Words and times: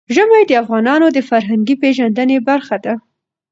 ژمی 0.15 0.41
د 0.47 0.51
افغانانو 0.63 1.07
د 1.15 1.19
فرهنګي 1.29 1.75
پیژندنې 1.83 2.37
برخه 2.49 2.77
ده. 2.85 2.93